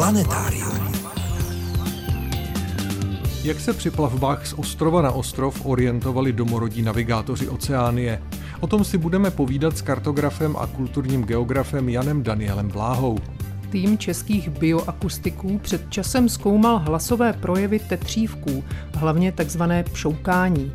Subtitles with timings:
[0.00, 0.92] Planetárium.
[3.44, 8.22] Jak se při plavbách z ostrova na ostrov orientovali domorodí navigátoři Oceánie?
[8.60, 13.18] O tom si budeme povídat s kartografem a kulturním geografem Janem Danielem Bláhou.
[13.70, 18.64] Tým českých bioakustiků před časem zkoumal hlasové projevy tetřívků,
[18.94, 20.72] hlavně takzvané pšoukání.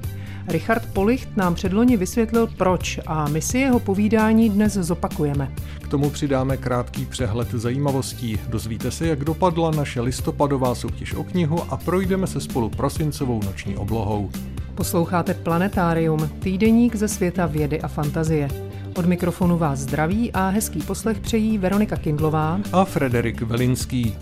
[0.48, 5.52] Richard Policht nám předloni vysvětlil proč a my si jeho povídání dnes zopakujeme.
[5.82, 8.40] K tomu přidáme krátký přehled zajímavostí.
[8.50, 13.78] Dozvíte se, jak dopadla naše listopadová soutěž o knihu a projdeme se spolu prosincovou noční
[13.78, 14.32] oblohou.
[14.76, 18.48] Posloucháte Planetárium, týdeník ze světa vědy a fantazie.
[18.96, 24.16] Od mikrofonu vás zdraví a hezký poslech přejí Veronika Kindlová a Frederik Velinský.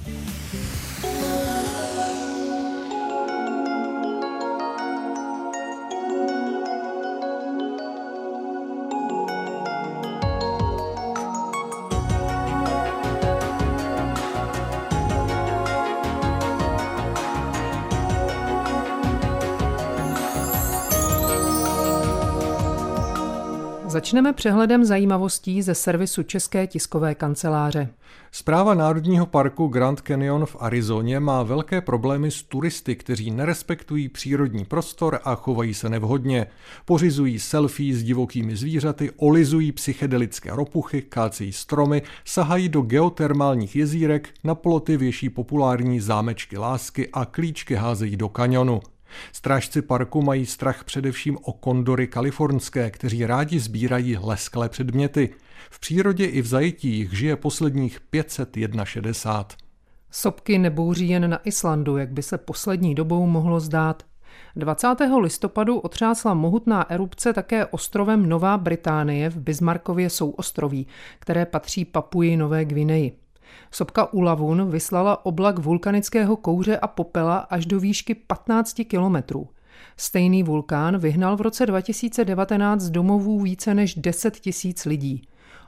[24.13, 27.89] Začneme přehledem zajímavostí ze servisu České tiskové kanceláře.
[28.31, 34.65] Zpráva Národního parku Grand Canyon v Arizoně má velké problémy s turisty, kteří nerespektují přírodní
[34.65, 36.47] prostor a chovají se nevhodně.
[36.85, 44.55] Pořizují selfie s divokými zvířaty, olizují psychedelické ropuchy, kácejí stromy, sahají do geotermálních jezírek, na
[44.55, 48.81] ploty věší populární zámečky lásky a klíčky házejí do kanionu.
[49.31, 55.29] Strážci parku mají strach především o kondory kalifornské, kteří rádi sbírají lesklé předměty.
[55.71, 58.85] V přírodě i v zajetí jich žije posledních 561.
[60.11, 64.03] Sopky nebouří jen na Islandu, jak by se poslední dobou mohlo zdát.
[64.55, 64.87] 20.
[65.19, 70.87] listopadu otřásla mohutná erupce také ostrovem Nová Británie v Bismarckově souostroví,
[71.19, 73.22] které patří Papuji Nové Gvineji.
[73.71, 79.47] Sopka Ulavun vyslala oblak vulkanického kouře a popela až do výšky 15 kilometrů.
[79.97, 85.21] Stejný vulkán vyhnal v roce 2019 z domovů více než 10 tisíc lidí.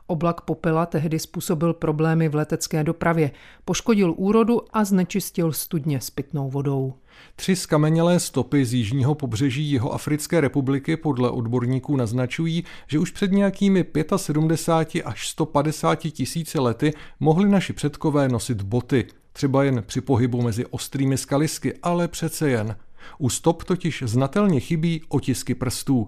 [0.07, 3.31] Oblak popela tehdy způsobil problémy v letecké dopravě,
[3.65, 6.93] poškodil úrodu a znečistil studně s pitnou vodou.
[7.35, 13.31] Tři skamenělé stopy z jižního pobřeží jeho Africké republiky podle odborníků naznačují, že už před
[13.31, 13.85] nějakými
[14.15, 20.65] 75 až 150 tisíci lety mohli naši předkové nosit boty, třeba jen při pohybu mezi
[20.65, 22.75] ostrými skalisky, ale přece jen.
[23.17, 26.07] U stop totiž znatelně chybí otisky prstů.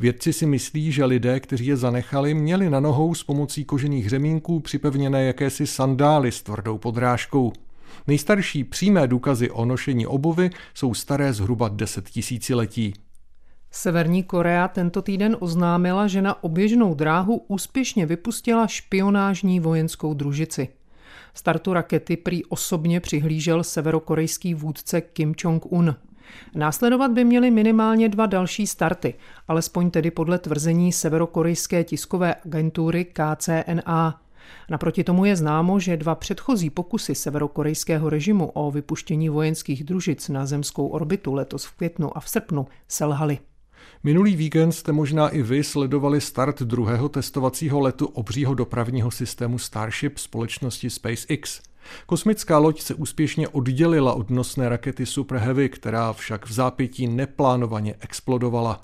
[0.00, 4.60] Vědci si myslí, že lidé, kteří je zanechali, měli na nohou s pomocí kožených řemínků
[4.60, 7.52] připevněné jakési sandály s tvrdou podrážkou.
[8.06, 12.94] Nejstarší přímé důkazy o nošení obuvy jsou staré zhruba 10 tisíciletí.
[13.70, 20.68] Severní Korea tento týden oznámila, že na oběžnou dráhu úspěšně vypustila špionážní vojenskou družici.
[21.34, 25.94] Startu rakety prý osobně přihlížel severokorejský vůdce Kim Jong-un.
[26.54, 29.14] Následovat by měly minimálně dva další starty,
[29.48, 34.20] alespoň tedy podle tvrzení severokorejské tiskové agentury KCNA.
[34.70, 40.46] Naproti tomu je známo, že dva předchozí pokusy severokorejského režimu o vypuštění vojenských družic na
[40.46, 43.38] zemskou orbitu letos v květnu a v srpnu selhaly.
[44.02, 50.18] Minulý víkend jste možná i vy sledovali start druhého testovacího letu obřího dopravního systému Starship
[50.18, 51.60] společnosti SpaceX.
[52.06, 57.94] Kosmická loď se úspěšně oddělila od nosné rakety Super Heavy, která však v zápětí neplánovaně
[58.00, 58.80] explodovala.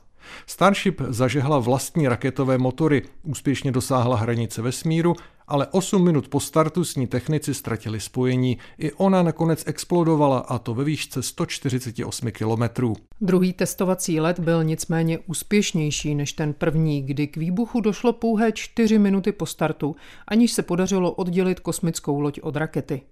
[0.47, 5.15] Starship zažehla vlastní raketové motory, úspěšně dosáhla hranice vesmíru,
[5.49, 8.59] ale 8 minut po startu s ní technici ztratili spojení.
[8.79, 12.97] I ona nakonec explodovala a to ve výšce 148 kilometrů.
[13.21, 18.99] Druhý testovací let byl nicméně úspěšnější než ten první, kdy k výbuchu došlo pouhé 4
[18.99, 19.97] minuty po startu,
[20.29, 23.03] aniž se podařilo oddělit kosmickou loď od rakety.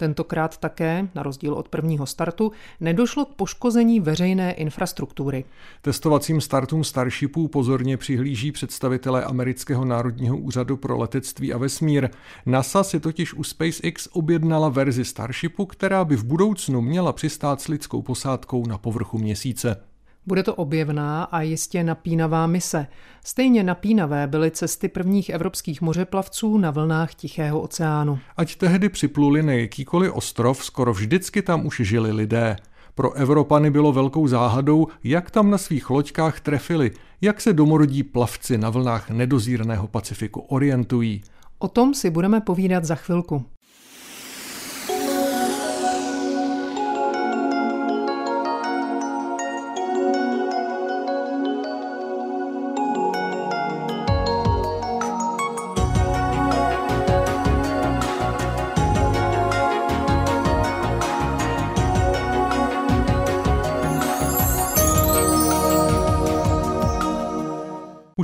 [0.00, 5.44] Tentokrát také, na rozdíl od prvního startu, nedošlo k poškození veřejné infrastruktury.
[5.82, 12.08] Testovacím startům Starshipů pozorně přihlíží představitelé Amerického národního úřadu pro letectví a vesmír.
[12.46, 17.68] NASA si totiž u SpaceX objednala verzi Starshipu, která by v budoucnu měla přistát s
[17.68, 19.89] lidskou posádkou na povrchu měsíce.
[20.30, 22.86] Bude to objevná a jistě napínavá mise.
[23.24, 28.18] Stejně napínavé byly cesty prvních evropských mořeplavců na vlnách Tichého oceánu.
[28.36, 32.56] Ať tehdy připluli na jakýkoliv ostrov, skoro vždycky tam už žili lidé.
[32.94, 36.90] Pro Evropany bylo velkou záhadou, jak tam na svých loďkách trefili,
[37.20, 41.22] jak se domorodí plavci na vlnách nedozírného Pacifiku orientují.
[41.58, 43.44] O tom si budeme povídat za chvilku.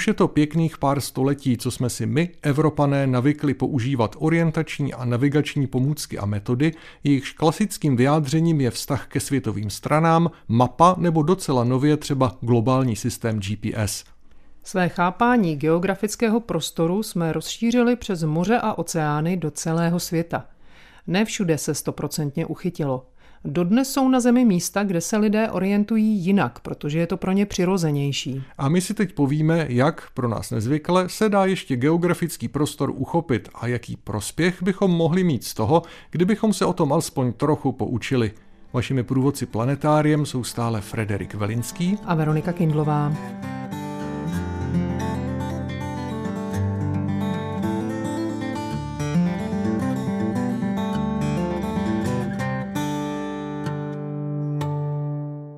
[0.07, 5.67] Je to pěkných pár století, co jsme si my, Evropané, navykli používat orientační a navigační
[5.67, 6.73] pomůcky a metody,
[7.05, 13.41] jejichž klasickým vyjádřením je vztah ke světovým stranám, mapa nebo docela nově třeba globální systém
[13.41, 14.05] GPS.
[14.65, 20.45] Své chápání geografického prostoru jsme rozšířili přes moře a oceány do celého světa.
[21.07, 23.07] Ne všude se stoprocentně uchytilo.
[23.45, 27.47] Dodnes jsou na Zemi místa, kde se lidé orientují jinak, protože je to pro ně
[27.47, 28.43] přirozenější.
[28.59, 33.49] A my si teď povíme, jak, pro nás nezvykle, se dá ještě geografický prostor uchopit
[33.55, 38.33] a jaký prospěch bychom mohli mít z toho, kdybychom se o tom alespoň trochu poučili.
[38.73, 43.13] Vašimi průvodci planetáriem jsou stále Frederik Velinský a Veronika Kindlová.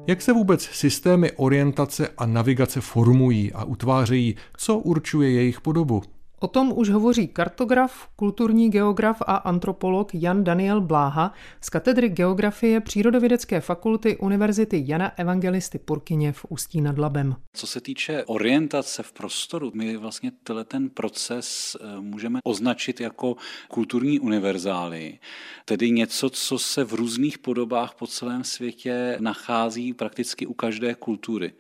[0.09, 6.03] Jak se vůbec systémy orientace a navigace formují a utvářejí, co určuje jejich podobu?
[6.41, 12.81] O tom už hovoří kartograf, kulturní geograf a antropolog Jan Daniel Bláha z katedry geografie
[12.81, 17.37] Přírodovědecké fakulty Univerzity Jana Evangelisty Purkyně v Ústí nad Labem.
[17.53, 23.37] Co se týče orientace v prostoru, my vlastně tenhle ten proces eh, můžeme označit jako
[23.69, 25.19] kulturní univerzály,
[25.65, 31.53] tedy něco, co se v různých podobách po celém světě nachází prakticky u každé kultury.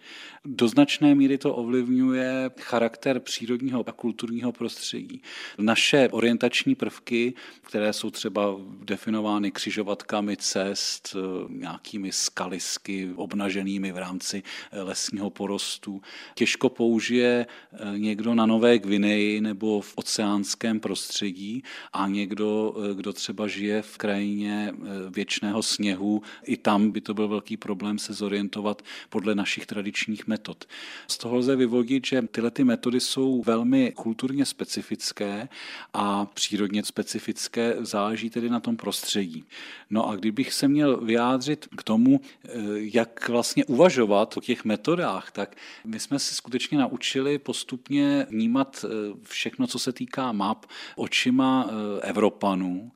[0.44, 5.22] Do značné míry to ovlivňuje charakter přírodního a kulturního prostředí.
[5.58, 11.16] Naše orientační prvky, které jsou třeba definovány křižovatkami cest,
[11.48, 14.42] nějakými skalisky obnaženými v rámci
[14.72, 16.02] lesního porostu,
[16.34, 21.62] těžko použije eh, někdo na Nové Gvineji nebo v oceánském prostředí
[21.92, 24.76] a někdo, eh, kdo třeba žije v krajině eh,
[25.10, 30.64] věčného sněhu, i tam by to byl velký problém se zorientovat podle našich tradičních metod.
[31.08, 35.48] Z toho lze vyvodit, že tyhle ty metody jsou velmi kulturně specifické
[35.94, 39.44] a přírodně specifické, záleží tedy na tom prostředí.
[39.90, 45.30] No a kdybych se měl vyjádřit k tomu, eh, jak vlastně uvažovat o těch metodách,
[45.30, 48.88] tak my jsme se skutečně naučili postupně vnímat eh,
[49.22, 50.66] všechno, co se týká map,
[50.96, 52.90] očima eh, Evropanů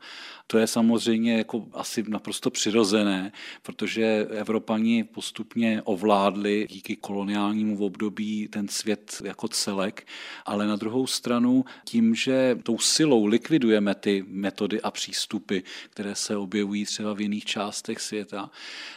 [0.53, 3.33] to je samozřejmě jako asi naprosto přirozené,
[3.63, 10.07] protože Evropani postupně ovládli díky koloniálnímu období ten svět jako celek,
[10.47, 15.59] ale na druhou stranu tím, že tou silou likvidujeme ty metody a přístupy,
[15.91, 18.51] které se objevují třeba v jiných částech světa,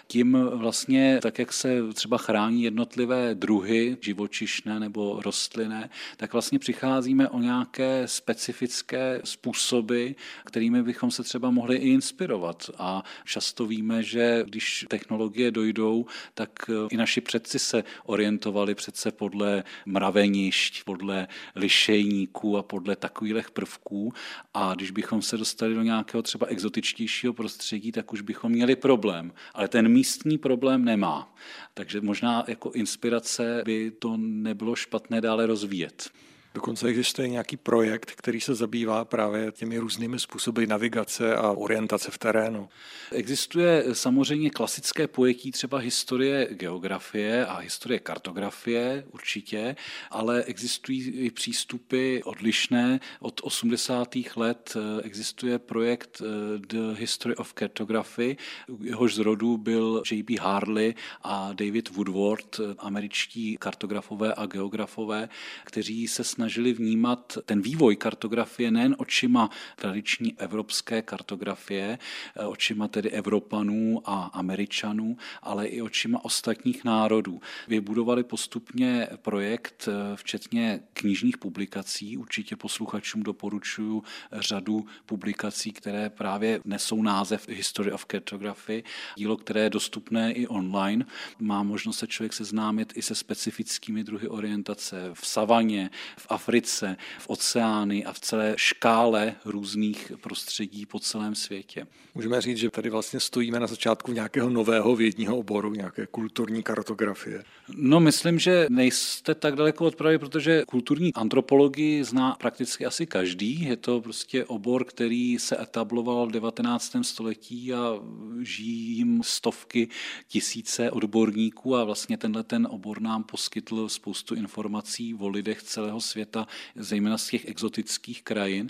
[0.08, 7.30] tím vlastně, tak jak se třeba chrání jednotlivé druhy živočišné nebo rostlinné, tak vlastně přicházíme
[7.30, 10.12] o nějaké specifické způsoby,
[10.46, 12.70] kterými bychom se třeba mohli i inspirovat.
[12.78, 19.64] A často víme, že když technologie dojdou, tak i naši předci se orientovali přece podle
[19.86, 24.14] mravenišť, podle lišejníků a podle takových prvků.
[24.54, 29.34] A když bychom se dostali do nějakého třeba exotičtějšího prostředí, tak už bychom měli problém.
[29.54, 31.36] Ale ten místní problém nemá.
[31.74, 36.10] Takže možná jako inspirace by to nebylo špatné dále rozvíjet.
[36.56, 42.18] Dokonce existuje nějaký projekt, který se zabývá právě těmi různými způsoby navigace a orientace v
[42.18, 42.70] terénu.
[43.12, 49.76] Existuje samozřejmě klasické pojetí třeba historie geografie a historie kartografie určitě,
[50.12, 53.00] ale existují i přístupy odlišné.
[53.20, 54.16] Od 80.
[54.36, 58.38] let existuje projekt eh, The History of Cartography,
[58.82, 60.34] jehož zrodu byl J.B.
[60.42, 65.30] Harley a David Woodward, američtí kartografové a geografové,
[65.64, 71.98] kteří se snaží snažili vnímat ten vývoj kartografie nejen očima tradiční evropské kartografie,
[72.36, 77.42] eh, očima tedy Evropanů a Američanů, ale i očima ostatních národů.
[77.68, 82.18] Vybudovali postupně projekt, eh, včetně knižních publikací.
[82.18, 88.84] Určitě posluchačům doporučuji řadu publikací, které právě nesou název History of Cartography,
[89.16, 91.06] dílo, které je dostupné i online.
[91.40, 97.30] Má možnost se člověk seznámit i se specifickými druhy orientace v savaně, v Africe, v
[97.30, 101.88] oceány a v celé škále různých prostředí po celém světě.
[102.16, 107.44] Můžeme říct, že tady vlastně stojíme na začátku nějakého nového vědního oboru, nějaké kulturní kartografie.
[107.76, 113.64] No, myslím, že nejste tak daleko od pravdy, protože kulturní antropologii zná prakticky asi každý.
[113.66, 116.96] Je to prostě obor, který se etabloval v 19.
[117.02, 118.00] století a
[118.42, 119.88] žijí jim stovky,
[120.28, 126.15] tisíce odborníků a vlastně tenhle ten obor nám poskytl spoustu informací o lidech celého světa
[126.16, 128.70] světa, zejména z těch exotických krajin.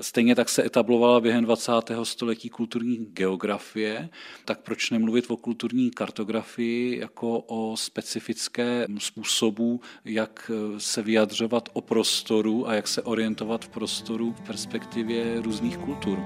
[0.00, 1.72] Stejně tak se etablovala během 20.
[2.02, 4.08] století kulturní geografie,
[4.44, 12.68] tak proč nemluvit o kulturní kartografii jako o specifické způsobu, jak se vyjadřovat o prostoru
[12.68, 16.18] a jak se orientovat v prostoru v perspektivě různých kultur.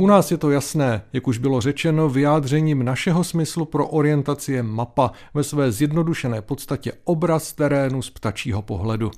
[0.00, 4.62] U nás je to jasné, jak už bylo řečeno, vyjádřením našeho smyslu pro orientaci je
[4.62, 9.10] mapa, ve své zjednodušené podstatě obraz terénu z ptačího pohledu.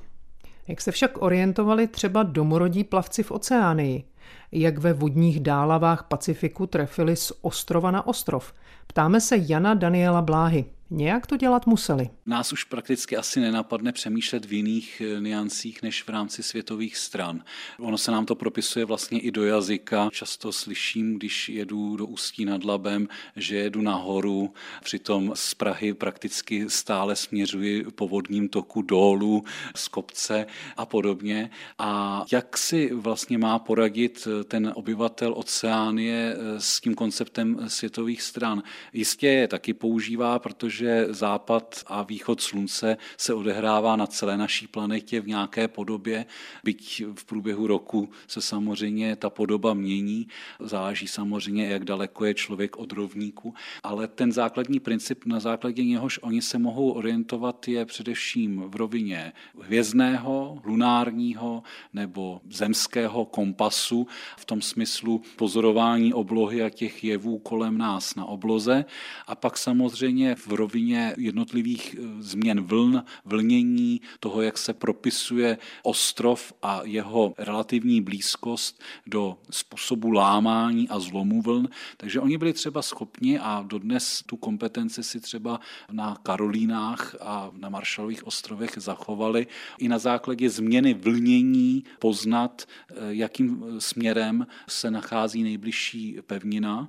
[0.69, 4.05] Jak se však orientovali třeba domorodí plavci v oceánii?
[4.53, 8.53] Jak ve vodních dálavách Pacifiku trefili z ostrova na ostrov?
[8.87, 10.65] Ptáme se Jana Daniela Bláhy.
[10.95, 12.11] Nějak to dělat museli.
[12.27, 17.45] Nás už prakticky asi nenapadne přemýšlet v jiných eh, niancích než v rámci světových stran.
[17.79, 20.09] Ono se nám to propisuje vlastně i do jazyka.
[20.13, 26.71] Často slyším, když jedu do Ústí nad Labem, že jedu nahoru, přitom z Prahy prakticky
[26.71, 29.45] stále směřuji po vodním toku dolů,
[29.75, 30.47] z kopce
[30.77, 31.51] a podobně.
[31.79, 38.23] A jak si vlastně má poradit eh, ten obyvatel oceánie eh, s tím konceptem světových
[38.23, 38.63] stran?
[38.93, 44.67] Jistě je taky používá, protože že západ a východ slunce se odehrává na celé naší
[44.67, 46.27] planetě v nějaké podobě,
[46.65, 50.29] byť v průběhu roku se samozřejmě ta podoba mění,
[50.61, 56.19] záleží samozřejmě, jak daleko je člověk od rovníku, ale ten základní princip, na základě něhož
[56.23, 61.63] oni se mohou orientovat, je především v rovině hvězdného, lunárního
[61.93, 68.85] nebo zemského kompasu, v tom smyslu pozorování oblohy a těch jevů kolem nás na obloze.
[69.27, 75.59] A pak samozřejmě v rovině rovině jednotlivých eh, změn vln, vlnění, toho, jak se propisuje
[75.83, 81.69] ostrov a jeho relativní blízkost do způsobu lámání a zlomu vln.
[81.97, 85.61] Takže oni byli třeba schopni a dodnes tu kompetenci si třeba
[85.93, 89.47] na Karolínách a na Maršalových ostrovech zachovali
[89.79, 96.89] i na základě změny vlnění poznat, eh, jakým směrem se nachází nejbližší pevnina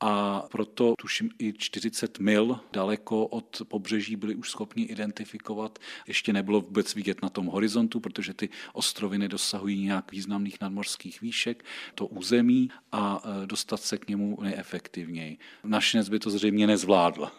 [0.00, 5.78] a proto tuším i 40 mil daleko od pobřeží byli už schopni identifikovat.
[6.06, 11.64] Ještě nebylo vůbec vidět na tom horizontu, protože ty ostrovy nedosahují nějak významných nadmořských výšek,
[11.94, 15.38] to území a e, dostat se k němu neefektivněji.
[15.64, 17.30] Našinec by to zřejmě nezvládl.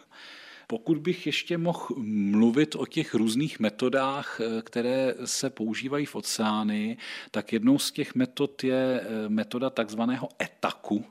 [0.72, 6.98] Pokud bych ještě mohl mluvit o těch různých metodách, eh, které se používají v oceány,
[7.32, 11.06] tak jednou z těch metod je eh, metoda takzvaného etaku,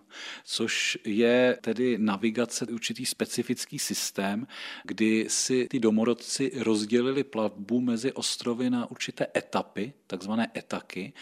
[0.44, 4.46] což je tedy navigace, určitý specifický systém,
[4.84, 11.12] kdy si ty domorodci rozdělili plavbu mezi ostrovy na určité etapy, takzvané etaky.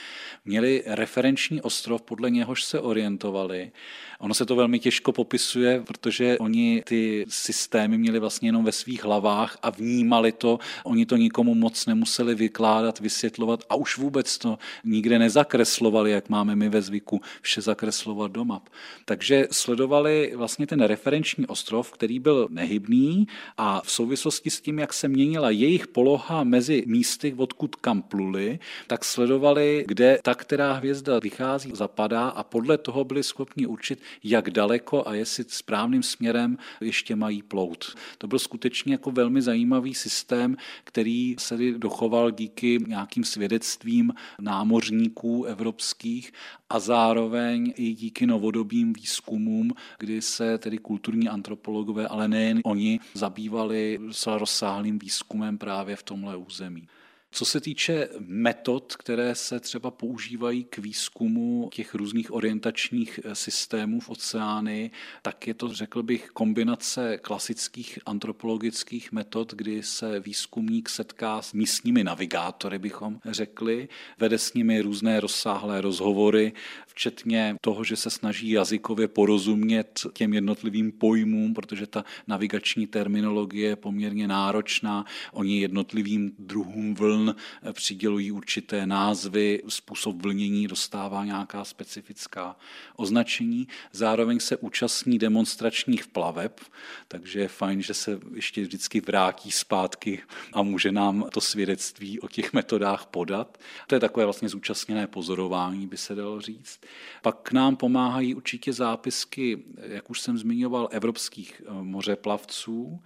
[0.45, 3.73] Měli referenční ostrov, podle něhož se orientovali.
[4.19, 9.05] Ono se to velmi těžko popisuje, protože oni ty systémy měli vlastně jenom ve svých
[9.05, 10.59] hlavách a vnímali to.
[10.85, 16.57] Oni to nikomu moc nemuseli vykládat, vysvětlovat a už vůbec to nikde nezakreslovali, jak máme
[16.57, 18.69] my ve zvyku vše zakreslovat do map.
[19.05, 24.93] Takže sledovali vlastně ten referenční ostrov, který byl nehybný a v souvislosti s tím, jak
[24.93, 31.19] se měnila jejich poloha mezi místy, odkud kam pluli, tak sledovali, kde ta která hvězda
[31.19, 37.17] vychází, zapadá a podle toho byli schopni určit, jak daleko a jestli správným směrem ještě
[37.17, 37.95] mají plout.
[38.19, 46.33] To byl skutečně jako velmi zajímavý systém, který se dochoval díky nějakým svědectvím námořníků evropských
[46.71, 53.99] a zároveň i díky novodobým výzkumům, kdy se tedy kulturní antropologové, ale nejen oni, zabývali
[54.11, 56.89] s rozsáhlým výzkumem právě v tomhle území.
[57.37, 64.01] Co se týče metod, které se třeba používají k výzkumu těch různých orientačních eh, systémů
[64.01, 64.91] v oceány,
[65.23, 72.05] tak je to, řekl bych, kombinace klasických antropologických metod, kdy se výzkumník setká s místními
[72.05, 73.89] navigátory, bychom řekli,
[74.19, 76.53] vede s nimi různé rozsáhlé rozhovory,
[76.87, 83.77] včetně toho, že se snaží jazykově porozumět těm jednotlivým pojmům, protože ta navigační terminologie je
[83.77, 85.05] poměrně náročná.
[85.33, 87.37] Oni jednotlivým druhům vln vln
[87.73, 92.57] přidělují určité názvy, způsob vlnění dostává nějaká specifická
[92.97, 93.69] označení.
[93.93, 96.61] Zároveň se účastní demonstračních plaveb,
[97.09, 102.29] takže je fajn, že se ještě vždycky vrátí zpátky a může nám to svědectví o
[102.29, 103.59] těch metodách podat.
[103.87, 106.81] To je takové vlastně zúčastněné pozorování, by se dalo říct.
[107.23, 113.03] Pak k nám pomáhají určitě zápisky, jak už jsem zmiňoval, evropských mořeplavců,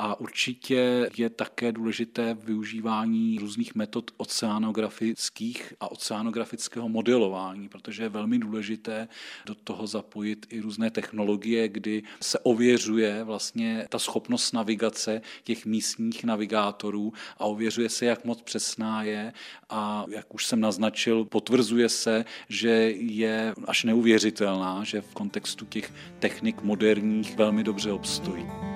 [0.00, 8.38] A určitě je také důležité využívání různých metod oceanografických a oceanografického modelování, protože je velmi
[8.38, 9.08] důležité
[9.46, 16.24] do toho zapojit i různé technologie, kdy se ověřuje vlastně ta schopnost navigace těch místních
[16.24, 19.32] navigátorů a ověřuje se, jak moc přesná je
[19.70, 25.92] a jak už jsem naznačil, potvrzuje se, že je až neuvěřitelná, že v kontextu těch
[26.18, 28.67] technik moderních velmi dobře obstojí.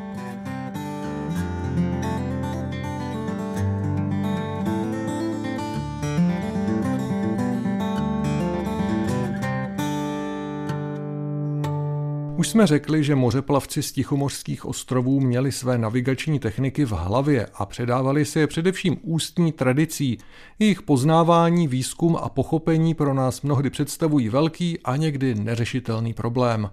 [12.42, 17.66] Už jsme řekli, že mořeplavci z Tichomořských ostrovů měli své navigační techniky v hlavě a
[17.66, 20.18] předávali si je především ústní tradicí.
[20.58, 26.70] Jejich poznávání, výzkum a pochopení pro nás mnohdy představují velký a někdy neřešitelný problém.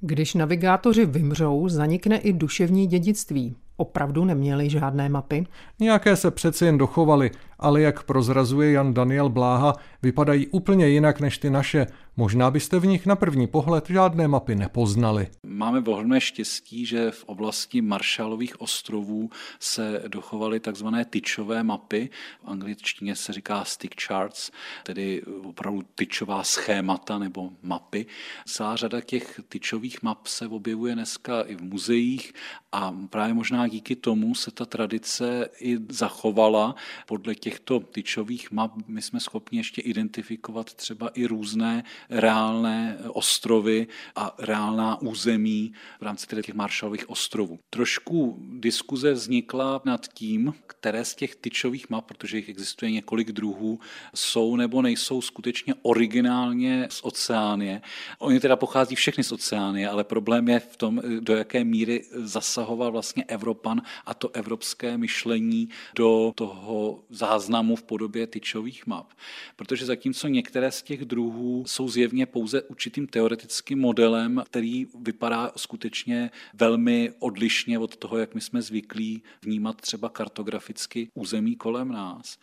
[0.00, 3.56] Když navigátoři vymřou, zanikne i duševní dědictví.
[3.76, 5.46] Opravdu neměli žádné mapy?
[5.80, 11.38] Nějaké se přece jen dochovaly, ale jak prozrazuje Jan Daniel Bláha, vypadají úplně jinak než
[11.38, 11.86] ty naše.
[12.18, 15.28] Možná byste v nich na první pohled žádné mapy nepoznali.
[15.42, 19.30] Máme ohromné štěstí, že v oblasti Marshallových ostrovů
[19.60, 22.10] se dochovaly takzvané tyčové mapy.
[22.44, 24.50] V angličtině se říká stick charts,
[24.82, 28.06] tedy opravdu tyčová schémata nebo mapy.
[28.46, 32.32] Celá řada těch tyčových map se objevuje dneska i v muzeích
[32.72, 36.74] a právě možná díky tomu se ta tradice i zachovala
[37.06, 43.86] podle těchto tyčových map my jsme schopni ještě identifikovat třeba i různé reálné ostrovy
[44.16, 47.58] a reálná území v rámci těch Marshallových ostrovů.
[47.70, 53.80] Trošku diskuze vznikla nad tím, které z těch tyčových map, protože jich existuje několik druhů,
[54.14, 57.82] jsou nebo nejsou skutečně originálně z oceánie.
[58.18, 62.92] Oni teda pochází všechny z oceánie, ale problém je v tom, do jaké míry zasahoval
[62.92, 69.12] vlastně Evropan a to evropské myšlení do toho záznamu v podobě tyčových map.
[69.56, 76.30] Protože zatímco některé z těch druhů jsou zjevně pouze určitým teoretickým modelem, který vypadá skutečně
[76.54, 82.38] velmi odlišně od toho, jak my jsme zvyklí vnímat třeba kartograficky území kolem nás,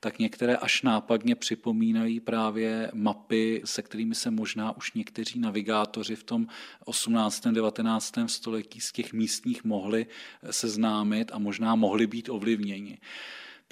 [0.00, 6.22] tak některé až nápadně připomínají právě mapy, se kterými se možná už někteří navigátoři v
[6.22, 6.46] tom
[6.84, 7.46] 18.
[7.46, 8.14] 19.
[8.26, 10.06] století z těch místních mohli
[10.50, 12.98] seznámit a možná mohli být ovlivněni.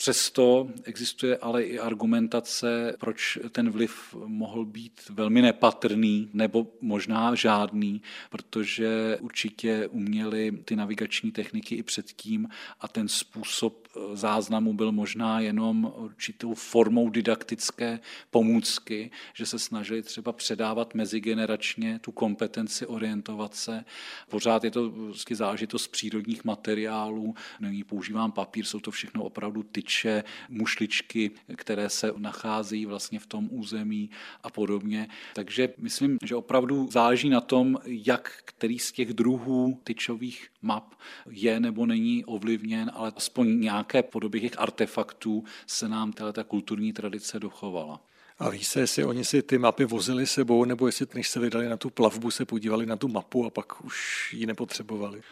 [0.00, 8.02] Přesto existuje ale i argumentace, proč ten vliv mohl být velmi nepatrný nebo možná žádný,
[8.30, 12.48] protože určitě uměli ty navigační techniky i předtím
[12.80, 20.32] a ten způsob záznamu byl možná jenom určitou formou didaktické pomůcky, že se snažili třeba
[20.32, 23.84] předávat mezigeneračně tu kompetenci orientovat se.
[24.28, 24.92] Pořád je to
[25.30, 32.12] záležitost přírodních materiálů, není používám papír, jsou to všechno opravdu ty tyče, mušličky, které se
[32.16, 34.10] nacházejí vlastně v tom území
[34.42, 35.08] a podobně.
[35.34, 40.94] Takže myslím, že opravdu záleží na tom, jak který z těch druhů tyčových map
[41.30, 47.40] je nebo není ovlivněn, ale aspoň nějaké podoby těch artefaktů se nám ta kulturní tradice
[47.40, 48.00] dochovala.
[48.38, 51.68] A ví se, jestli oni si ty mapy vozili sebou, nebo jestli než se vydali
[51.68, 55.22] na tu plavbu, se podívali na tu mapu a pak už ji nepotřebovali.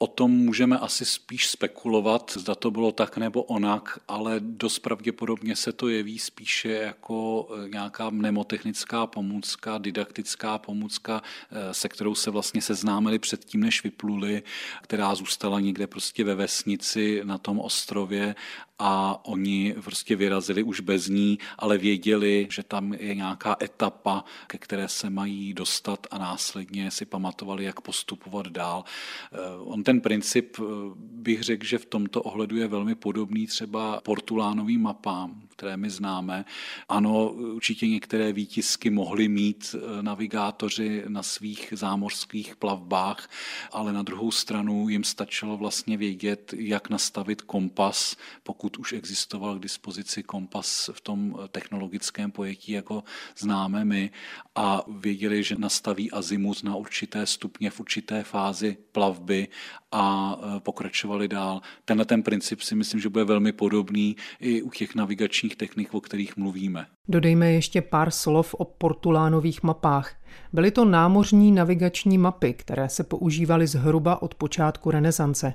[0.00, 5.56] O tom můžeme asi spíš spekulovat, zda to bylo tak nebo onak, ale dost pravděpodobně
[5.56, 12.30] se to jeví spíše jako eh, nějaká mnemotechnická pomůcka, didaktická pomůcka, eh, se kterou se
[12.30, 14.42] vlastně seznámili předtím, než vypluli,
[14.82, 18.34] která zůstala někde prostě ve vesnici na tom ostrově
[18.78, 24.58] a oni prostě vyrazili už bez ní, ale věděli, že tam je nějaká etapa, ke
[24.58, 28.84] které se mají dostat a následně si pamatovali, jak postupovat dál.
[29.32, 30.62] Eh, on ten princip, eh,
[30.96, 36.44] bych řekl, že v tomto ohledu je velmi podobný třeba portulánovým mapám, které my známe.
[36.88, 43.30] Ano, určitě některé výtisky mohli mít eh, navigátoři na svých zámořských plavbách,
[43.72, 49.62] ale na druhou stranu jim stačilo vlastně vědět, jak nastavit kompas, pokud už existoval k
[49.62, 53.04] dispozici kompas v tom technologickém pojetí, jako
[53.38, 54.10] známe my,
[54.54, 59.48] a věděli, že nastaví azimut na určité stupně v určité fázi plavby
[59.92, 61.60] a e, pokračovali dál.
[61.84, 66.00] Tenhle ten princip si myslím, že bude velmi podobný i u těch navigačních technik, o
[66.00, 66.86] kterých mluvíme.
[67.08, 70.14] Dodejme ještě pár slov o portulánových mapách.
[70.52, 75.54] Byly to námořní navigační mapy, které se používaly zhruba od počátku renesance.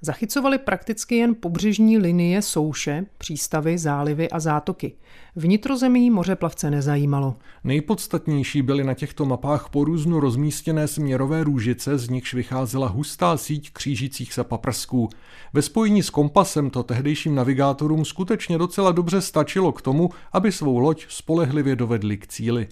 [0.00, 4.92] Zachycovali prakticky jen pobřežní linie souše, přístavy, zálivy a zátoky.
[5.36, 7.36] Vnitrozemí mořeplavce nezajímalo.
[7.64, 13.72] Nejpodstatnější byly na těchto mapách po různu rozmístěné směrové růžice, z nichž vycházela hustá síť
[13.72, 15.08] křížících se paprsků.
[15.52, 20.78] Ve spojení s kompasem to tehdejším navigátorům skutečně docela dobře stačilo k tomu, aby svou
[20.78, 22.68] loď spolehlivě dovedli k cíli.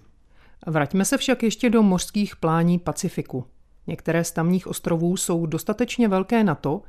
[0.66, 3.44] Vraťme se však ještě do mořských plání Pacifiku.
[3.86, 6.82] Některé z tamních ostrovů jsou dostatečně velké na to,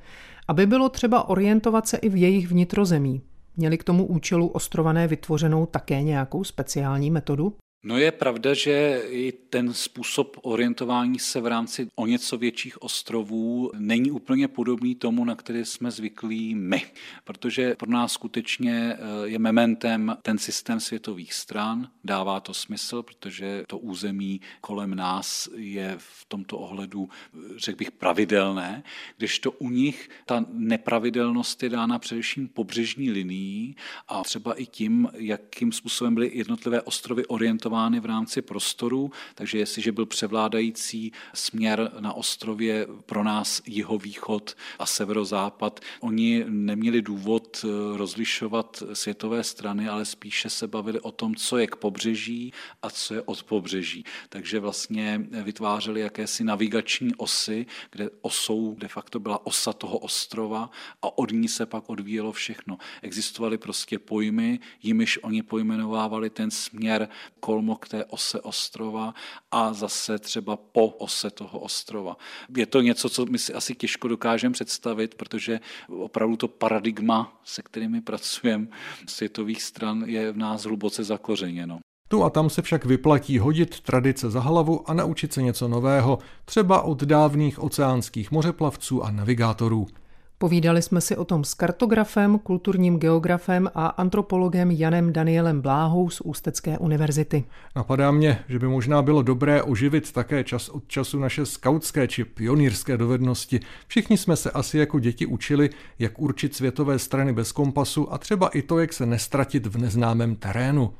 [0.48, 3.22] aby bylo třeba orientovat se i v jejich vnitrozemí.
[3.58, 7.54] Měli k tomu účelu ostrované vytvořenou také nějakou speciální metodu?
[7.84, 13.72] No je pravda, že i ten způsob orientování se v rámci o něco větších ostrovů
[13.78, 16.86] není úplně podobný tomu, na který jsme zvyklí my,
[17.24, 23.64] protože pro nás skutečně eh, je mementem ten systém světových stran, dává to smysl, protože
[23.68, 28.84] to území kolem nás je v tomto ohledu, eh, řekl bych, pravidelné,
[29.18, 33.76] když to u nich ta nepravidelnost je dána především pobřežní linií
[34.08, 39.58] a třeba i tím, jakým způsobem byly jednotlivé ostrovy orientovány orientovány v rámci prostoru, takže
[39.58, 47.98] jestliže byl převládající směr na ostrově pro nás jihovýchod a severozápad, oni neměli důvod eh,
[47.98, 53.14] rozlišovat světové strany, ale spíše se bavili o tom, co je k pobřeží a co
[53.14, 54.04] je od pobřeží.
[54.30, 60.70] Takže vlastně vytvářeli jakési navigační osy, kde osou de facto byla osa toho ostrova
[61.02, 62.78] a od ní se pak odvíjelo všechno.
[63.02, 69.14] Existovaly prostě pojmy, jimiž oni pojmenovávali ten směr kol kolmo k té ose ostrova
[69.52, 72.18] a zase třeba po ose toho ostrova.
[72.58, 77.62] Je to něco, co my si asi těžko dokážeme představit, protože opravdu to paradigma, se
[77.62, 78.68] kterými pracujeme
[79.08, 81.80] světových stran, je v nás hluboce zakořeněno.
[82.08, 86.20] Tu a tam se však vyplatí hodit tradice za hlavu a naučit se něco nového,
[86.46, 89.88] třeba od dávných oceánských mořeplavců a navigátorů.
[90.40, 96.22] Povídali jsme si o tom s kartografem, kulturním geografem a antropologem Janem Danielem Bláhou z
[96.22, 97.44] Ústecké univerzity.
[97.76, 102.26] Napadá mě, že by možná bylo dobré oživit také čas od času naše skautské či
[102.26, 103.60] pionýrské dovednosti.
[103.88, 105.70] Všichni jsme se asi jako děti učili,
[106.00, 110.36] jak určit světové strany bez kompasu a třeba i to, jak se nestratit v neznámém
[110.36, 110.94] terénu.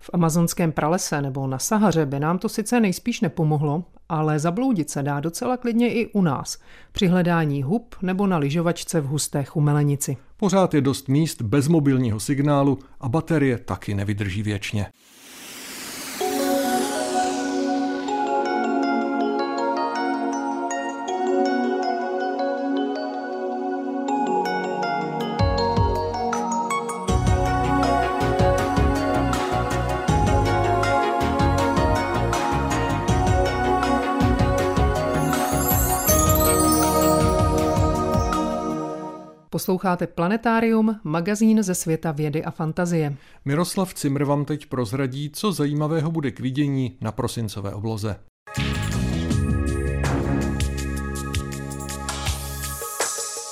[0.00, 5.02] V amazonském pralese nebo na Sahaře by nám to sice nejspíš nepomohlo, ale zabloudit se
[5.02, 6.58] dá docela klidně i u nás,
[6.92, 10.16] při hledání hub nebo na lyžovačce v husté chumelenici.
[10.36, 14.86] Pořád je dost míst bez mobilního signálu a baterie taky nevydrží věčně.
[39.68, 43.14] Posloucháte Planetárium, magazín ze světa vědy a fantazie.
[43.44, 48.16] Miroslav Cimr vám teď prozradí, co zajímavého bude k vidění na prosincové obloze.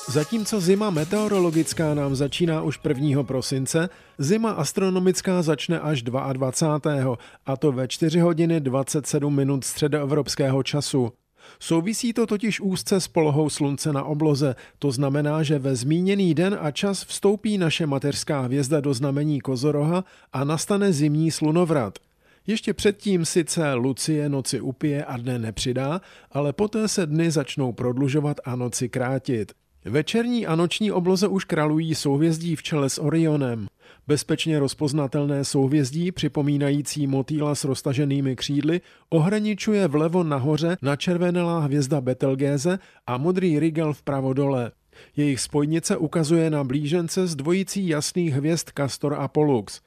[0.09, 3.23] Zatímco zima meteorologická nám začíná už 1.
[3.23, 7.17] prosince, zima astronomická začne až 22.
[7.47, 11.13] a to ve 4 hodiny 27 minut středoevropského času.
[11.59, 14.55] Souvisí to totiž úzce s polohou slunce na obloze.
[14.79, 20.05] To znamená, že ve zmíněný den a čas vstoupí naše mateřská hvězda do znamení Kozoroha
[20.33, 21.99] a nastane zimní slunovrat.
[22.47, 26.01] Ještě předtím sice Lucie noci upije a dne nepřidá,
[26.33, 29.53] ale poté se dny začnou prodlužovat a noci krátit.
[29.89, 33.67] Večerní a noční obloze už kralují souhvězdí v čele s Orionem.
[34.07, 43.19] Bezpečně rozpoznatelné souhvězdí, připomínající motýla s roztaženými křídly, ohraničuje vlevo nahoře načervenalá hvězda Betelgéze a
[43.19, 44.73] modrý Rigel vpravo dole.
[45.17, 49.81] Jejich spojnice ukazuje na blížence z dvojicí jasných hvězd Castor a Pollux.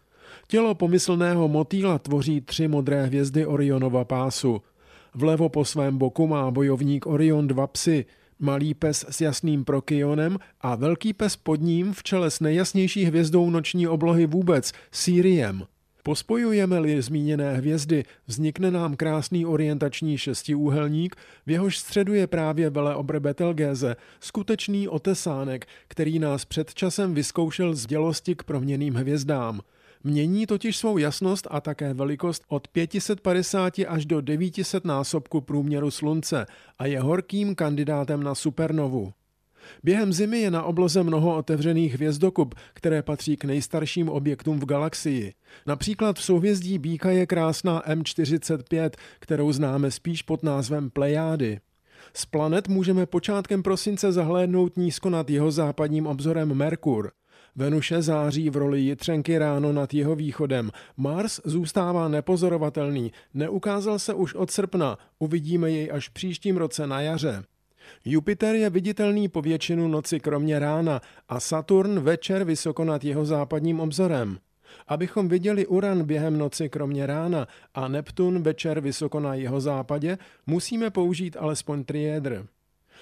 [0.47, 4.61] Tělo pomyslného motýla tvoří tři modré hvězdy Orionova pásu.
[5.15, 8.05] Vlevo po svém boku má bojovník Orion dva psy,
[8.39, 13.49] malý pes s jasným prokionem a velký pes pod ním v čele s nejjasnější hvězdou
[13.49, 15.63] noční oblohy vůbec, Siriem.
[16.03, 23.95] Pospojujeme-li zmíněné hvězdy, vznikne nám krásný orientační šestiúhelník, v jehož středu je právě veleobr Betelgéze,
[24.19, 29.61] skutečný otesánek, který nás před časem vyzkoušel z dělosti k proměným hvězdám.
[30.03, 36.45] Mění totiž svou jasnost a také velikost od 550 až do 900 násobku průměru Slunce
[36.79, 39.13] a je horkým kandidátem na supernovu.
[39.83, 45.33] Během zimy je na obloze mnoho otevřených hvězdokup, které patří k nejstarším objektům v galaxii.
[45.67, 51.59] Například v souhvězdí Bíka je krásná M45, kterou známe spíš pod názvem Plejády.
[52.13, 57.11] Z planet můžeme počátkem prosince zahlédnout nízko nad jeho západním obzorem Merkur.
[57.59, 60.71] Venuše září v roli jitřenky ráno nad jeho východem.
[60.97, 67.43] Mars zůstává nepozorovatelný, neukázal se už od srpna, uvidíme jej až příštím roce na jaře.
[68.05, 73.79] Jupiter je viditelný po většinu noci kromě rána a Saturn večer vysoko nad jeho západním
[73.79, 74.37] obzorem.
[74.87, 80.17] Abychom viděli Uran během noci kromě rána a Neptun večer vysoko na jeho západě,
[80.47, 82.45] musíme použít alespoň triédr.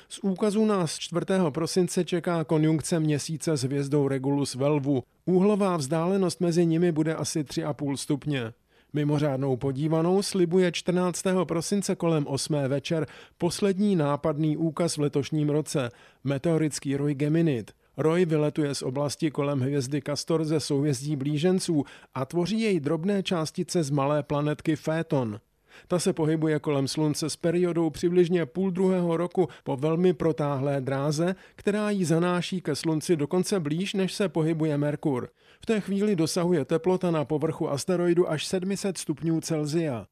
[0.09, 1.25] Z úkazu nás 4.
[1.49, 5.03] prosince čeká konjunkce měsíce s hvězdou Regulus ve Lvu.
[5.25, 8.53] Úhlová vzdálenost mezi nimi bude asi 3,5 stupně.
[8.93, 11.23] Mimořádnou podívanou slibuje 14.
[11.43, 12.55] prosince kolem 8.
[12.67, 15.89] večer poslední nápadný úkaz v letošním roce,
[16.23, 17.71] meteorický roj Geminid.
[17.97, 23.83] Roj vyletuje z oblasti kolem hvězdy Castor ze souhvězdí blíženců a tvoří jej drobné částice
[23.83, 25.39] z malé planetky Féton.
[25.87, 31.35] Ta se pohybuje kolem Slunce s periodou přibližně půl druhého roku po velmi protáhlé dráze,
[31.55, 35.29] která ji zanáší ke Slunci dokonce blíž, než se pohybuje Merkur.
[35.61, 40.07] V té chvíli dosahuje teplota na povrchu asteroidu až 700 stupňů Celzia.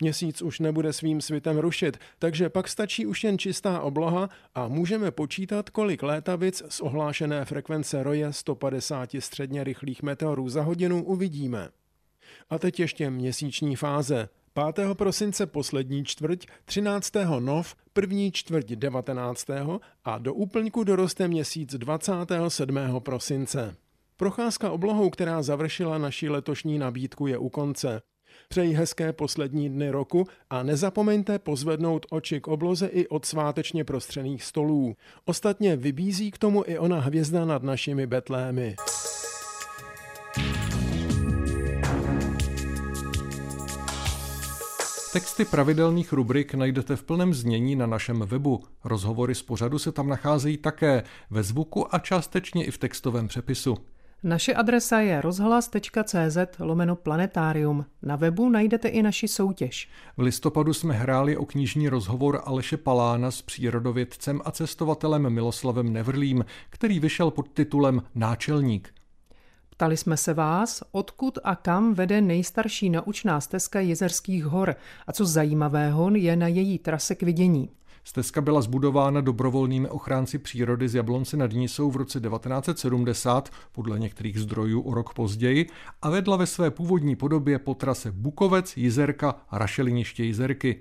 [0.00, 5.10] Měsíc už nebude svým svitem rušit, takže pak stačí už jen čistá obloha a můžeme
[5.10, 11.68] počítat, kolik létavic z ohlášené frekvence roje 150 středně rychlých meteorů za hodinu uvidíme.
[12.50, 14.28] A teď ještě měsíční fáze.
[14.54, 14.94] 5.
[14.94, 17.12] prosince poslední čtvrť, 13.
[17.38, 19.46] nov, první čtvrť 19.
[20.04, 22.78] a do úplňku doroste měsíc 27.
[22.98, 23.76] prosince.
[24.16, 28.02] Procházka oblohou, která završila naši letošní nabídku, je u konce.
[28.48, 34.44] Přeji hezké poslední dny roku a nezapomeňte pozvednout oči k obloze i od svátečně prostřených
[34.44, 34.96] stolů.
[35.24, 38.76] Ostatně vybízí k tomu i ona hvězda nad našimi betlémy.
[45.14, 48.62] Texty pravidelných rubrik najdete v plném znění na našem webu.
[48.84, 53.76] Rozhovory z pořadu se tam nacházejí také ve zvuku a částečně i v textovém přepisu.
[54.22, 57.86] Naše adresa je rozhlas.cz lomeno planetarium.
[58.02, 59.88] Na webu najdete i naši soutěž.
[60.16, 66.44] V listopadu jsme hráli o knižní rozhovor Aleše Palána s přírodovědcem a cestovatelem Miloslavem Nevrlím,
[66.70, 68.94] který vyšel pod titulem Náčelník.
[69.76, 75.26] Ptali jsme se vás, odkud a kam vede nejstarší naučná stezka Jezerských hor a co
[75.26, 77.70] zajímavého je na její trase k vidění.
[78.04, 84.38] Stezka byla zbudována dobrovolnými ochránci přírody z Jablonce nad Nisou v roce 1970, podle některých
[84.38, 85.66] zdrojů o rok později,
[86.02, 90.78] a vedla ve své původní podobě po trase Bukovec, Jizerka a Rašeliniště Jizerky.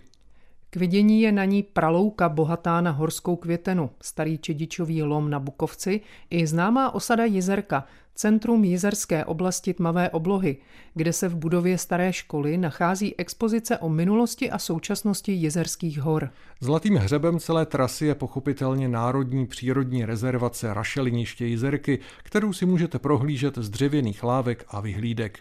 [0.69, 6.01] K vidění je na ní pralouka bohatá na horskou květenu, starý čedičový lom na Bukovci
[6.29, 10.57] i známá osada Jizerka, centrum jizerské oblasti tmavé oblohy,
[10.93, 16.29] kde se v budově staré školy nachází expozice o minulosti a současnosti jizerských hor.
[16.59, 23.57] Zlatým hřebem celé trasy je pochopitelně Národní přírodní rezervace Rašeliniště Jizerky, kterou si můžete prohlížet
[23.57, 25.39] z dřevěných lávek a vyhlídek.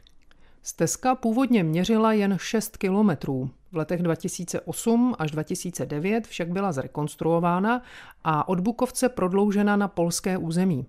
[0.62, 3.50] Stezka původně měřila jen 6 kilometrů.
[3.72, 7.82] V letech 2008 až 2009 však byla zrekonstruována
[8.24, 10.86] a od Bukovce prodloužena na polské území.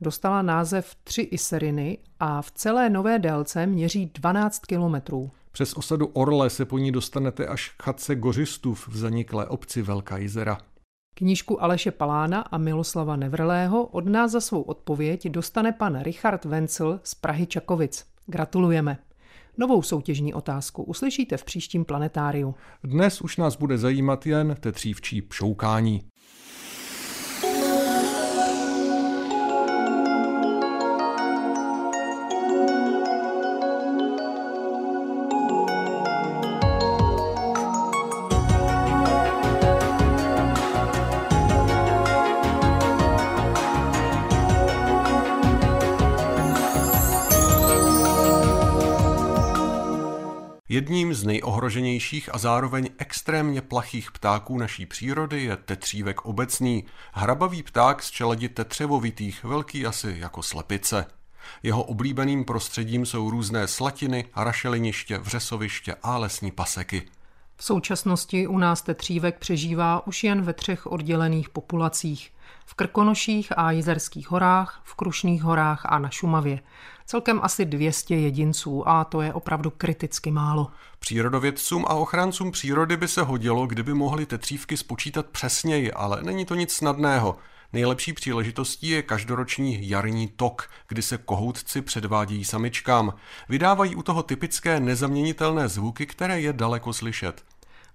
[0.00, 5.30] Dostala název Tři Iseriny a v celé nové délce měří 12 kilometrů.
[5.52, 10.16] Přes osadu Orle se po ní dostanete až k chatce Gořistův v zaniklé obci Velká
[10.16, 10.58] Jizera.
[11.14, 17.00] Knížku Aleše Palána a Miloslava Nevrlého od nás za svou odpověď dostane pan Richard Vencel
[17.02, 18.04] z Prahy Čakovic.
[18.26, 18.98] Gratulujeme.
[19.58, 22.54] Novou soutěžní otázku uslyšíte v příštím planetáriu.
[22.84, 26.02] Dnes už nás bude zajímat jen tetřívčí pšoukání.
[50.86, 58.02] Jedním z nejohroženějších a zároveň extrémně plachých ptáků naší přírody je tetřívek obecný, hrabavý pták
[58.02, 61.06] z čeledi tetřevovitých, velký asi jako slepice.
[61.62, 67.02] Jeho oblíbeným prostředím jsou různé slatiny, rašeliniště, vřesoviště a lesní paseky.
[67.56, 72.32] V současnosti u nás tetřívek přežívá už jen ve třech oddělených populacích.
[72.66, 76.60] V Krkonoších a Jizerských horách, v Krušných horách a na Šumavě.
[77.06, 80.68] Celkem asi 200 jedinců a to je opravdu kriticky málo.
[80.98, 86.54] Přírodovědcům a ochráncům přírody by se hodilo, kdyby mohli tetřívky spočítat přesněji, ale není to
[86.54, 87.36] nic snadného.
[87.72, 93.14] Nejlepší příležitostí je každoroční jarní tok, kdy se kohoutci předvádějí samičkám.
[93.48, 97.44] Vydávají u toho typické nezaměnitelné zvuky, které je daleko slyšet.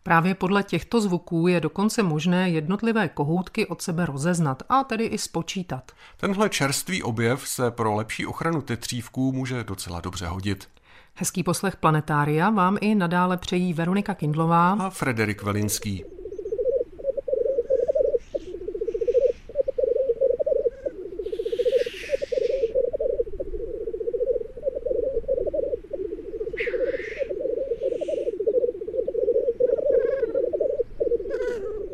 [0.03, 5.17] Právě podle těchto zvuků je dokonce možné jednotlivé kohoutky od sebe rozeznat a tedy i
[5.17, 5.91] spočítat.
[6.17, 10.69] Tenhle čerstvý objev se pro lepší ochranu tetřívků může docela dobře hodit.
[11.13, 16.05] Hezký poslech Planetária vám i nadále přejí Veronika Kindlová a Frederik Velinský.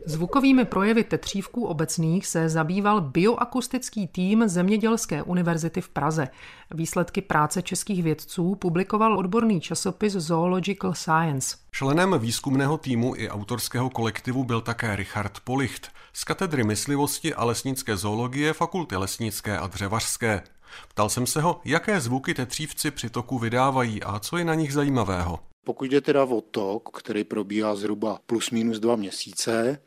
[0.07, 6.27] Zvukovými projevy tetřívků obecných se zabýval bioakustický tým Zemědělské univerzity v Praze.
[6.73, 11.57] Výsledky práce českých vědců publikoval odborný časopis Zoological Science.
[11.71, 17.97] Členem výzkumného týmu i autorského kolektivu byl také Richard Policht z katedry myslivosti a lesnické
[17.97, 20.41] zoologie Fakulty lesnické a dřevařské.
[20.87, 24.73] Ptal jsem se ho, jaké zvuky tetřívci při toku vydávají a co je na nich
[24.73, 25.39] zajímavého.
[25.65, 29.79] Pokud jde teda o tok, který probíhá zhruba plus minus dva měsíce,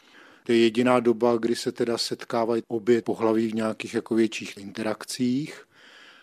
[0.51, 5.65] to je jediná doba, kdy se teda setkávají obě pohlaví v nějakých jako větších interakcích.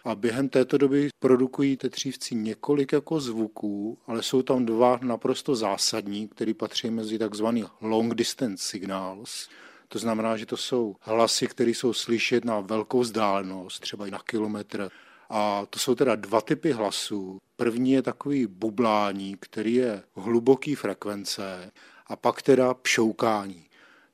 [0.03, 6.27] A během této doby produkují tetřívci několik jako zvuků, ale jsou tam dva naprosto zásadní,
[6.27, 9.49] které patří mezi takzvaný long distance signals.
[9.87, 14.19] To znamená, že to jsou hlasy, které jsou slyšet na velkou vzdálenost, třeba i na
[14.19, 14.89] kilometr.
[15.29, 17.37] A to jsou teda dva typy hlasů.
[17.55, 21.71] První je takový bublání, který je hluboký frekvence
[22.07, 23.66] a pak teda pšoukání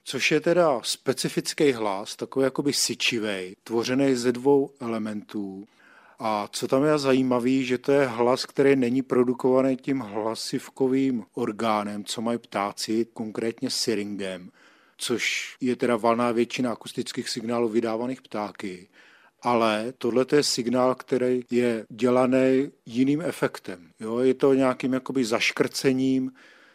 [0.03, 5.65] což je teda specifický hlas, takový jakoby syčivej, tvořený ze dvou elementů.
[6.19, 12.03] A co tam je zajímavé, že to je hlas, který není produkovaný tím hlasivkovým orgánem,
[12.03, 14.51] co mají ptáci, konkrétně syringem,
[14.97, 18.87] což je teda valná většina akustických signálů vydávaných ptáky.
[19.41, 23.89] Ale tohle je signál, který je dělaný jiným efektem.
[23.99, 24.19] Jo?
[24.19, 26.31] Je to nějakým jakoby zaškrcením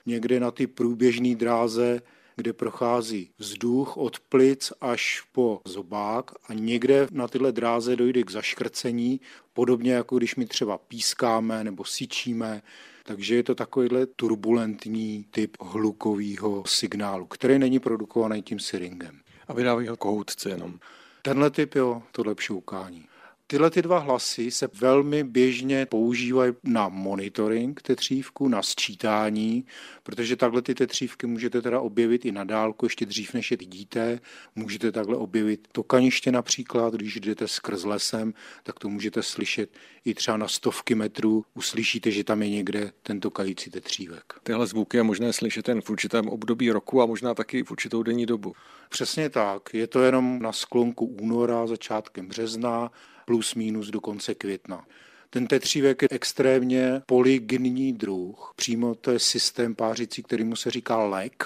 [0.06, 2.00] někde na ty průběžné dráze
[2.38, 8.30] kde prochází vzduch od plic až po zobák a někde na tyhle dráze dojde k
[8.30, 9.20] zaškrcení,
[9.52, 12.62] podobně jako když my třeba pískáme nebo syčíme,
[13.04, 19.20] takže je to takovýhle turbulentní typ hlukového signálu, který není produkovaný tím syringem.
[19.48, 20.78] A vydávají ho kohoutci jenom.
[21.22, 23.04] Tenhle typ, jo, to lepší ukání.
[23.50, 29.64] Tyhle ty dva hlasy se velmi běžně používají na monitoring tetřívku, na sčítání,
[30.02, 34.20] protože takhle ty tetřívky můžete teda objevit i na dálku, ještě dřív než je vidíte.
[34.54, 39.70] Můžete takhle objevit to kaniště například, když jdete skrz lesem, tak to můžete slyšet
[40.04, 41.44] i třeba na stovky metrů.
[41.54, 44.24] Uslyšíte, že tam je někde ten tokající tetřívek.
[44.42, 48.02] Tyhle zvuky je možné slyšet jen v určitém období roku a možná taky v určitou
[48.02, 48.52] denní dobu.
[48.88, 49.74] Přesně tak.
[49.74, 52.90] Je to jenom na sklonku února, začátkem března
[53.28, 54.86] plus minus do konce května.
[55.30, 58.52] Ten tetřívek je extrémně polygenní druh.
[58.56, 61.44] Přímo to je systém pářicí, kterýmu se říká lek,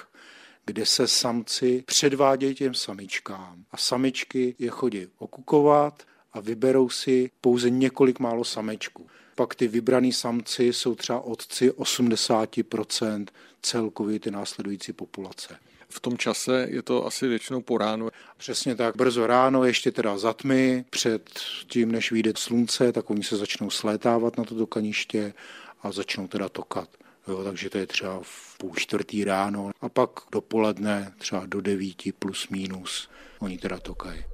[0.66, 7.70] kde se samci předvádějí těm samičkám a samičky je chodí okukovat a vyberou si pouze
[7.70, 9.06] několik málo samečků.
[9.34, 13.26] Pak ty vybraný samci jsou třeba otci 80%
[13.62, 15.58] celkově ty následující populace
[15.92, 18.08] v tom čase je to asi většinou po ránu.
[18.36, 23.22] Přesně tak, brzo ráno, ještě teda za tmy, před tím, než vyjde slunce, tak oni
[23.22, 25.34] se začnou slétávat na toto kaniště
[25.82, 26.88] a začnou teda tokat.
[27.28, 32.12] Jo, takže to je třeba v půl čtvrtý ráno a pak dopoledne třeba do devíti
[32.12, 34.24] plus minus oni teda tokají.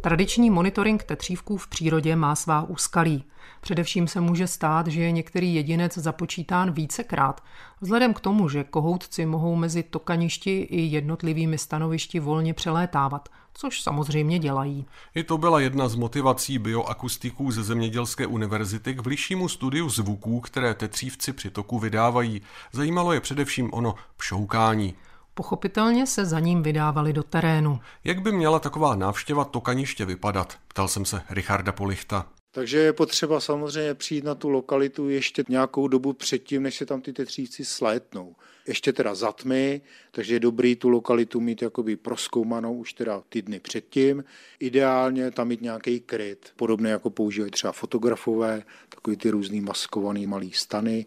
[0.00, 3.24] Tradiční monitoring tetřívků v přírodě má svá úskalí.
[3.60, 7.42] Především se může stát, že je některý jedinec započítán vícekrát,
[7.80, 14.38] vzhledem k tomu, že kohoutci mohou mezi tokaništi i jednotlivými stanovišti volně přelétávat, což samozřejmě
[14.38, 14.86] dělají.
[15.14, 20.74] I to byla jedna z motivací bioakustiků ze Zemědělské univerzity k bližšímu studiu zvuků, které
[20.74, 22.42] tetřívci při toku vydávají.
[22.72, 24.94] Zajímalo je především ono pšoukání.
[25.34, 27.80] Pochopitelně se za ním vydávali do terénu.
[28.04, 30.58] Jak by měla taková návštěva tokaniště vypadat?
[30.68, 32.26] Ptal jsem se Richarda Polichta.
[32.52, 37.00] Takže je potřeba samozřejmě přijít na tu lokalitu ještě nějakou dobu předtím, než se tam
[37.00, 38.34] ty tetřívci slétnou.
[38.68, 43.42] Ještě teda za tmy, takže je dobrý tu lokalitu mít jakoby proskoumanou už teda ty
[43.42, 44.24] dny předtím.
[44.60, 50.52] Ideálně tam mít nějaký kryt, podobně jako používají třeba fotografové, takový ty různý maskovaný malý
[50.52, 51.06] stany,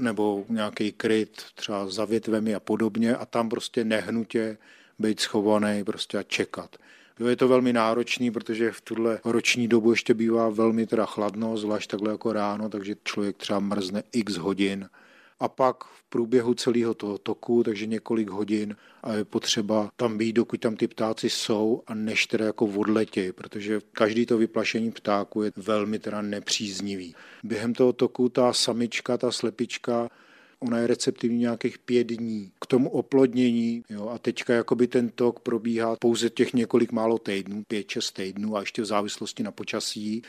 [0.00, 4.58] nebo nějaký kryt třeba za větvemi a podobně a tam prostě nehnutě
[4.98, 6.76] být schovaný prostě a čekat.
[7.20, 11.56] Jo, je to velmi náročný, protože v tuhle roční dobu ještě bývá velmi teda chladno,
[11.56, 14.88] zvlášť takhle jako ráno, takže člověk třeba mrzne x hodin
[15.40, 20.32] a pak v průběhu celého toho toku, takže několik hodin a je potřeba tam být,
[20.32, 25.42] dokud tam ty ptáci jsou a než teda jako odletě, protože každý to vyplašení ptáku
[25.42, 27.14] je velmi teda nepříznivý.
[27.44, 30.08] Během toho toku ta samička, ta slepička
[30.60, 33.82] ona je receptivní nějakých pět dní k tomu oplodnění.
[33.90, 38.56] Jo, a teďka jakoby ten tok probíhá pouze těch několik málo týdnů, pět, šest týdnů
[38.56, 40.22] a ještě v závislosti na počasí.